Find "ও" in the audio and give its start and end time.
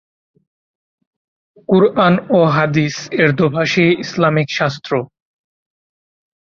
2.29-2.39